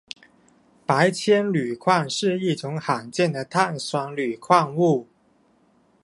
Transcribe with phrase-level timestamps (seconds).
[0.83, 5.07] 白铅铝矿是一种罕见的碳酸铝矿物。